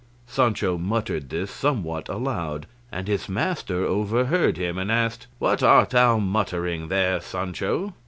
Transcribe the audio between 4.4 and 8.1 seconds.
him, and asked, "What art thou muttering there, Sancho?"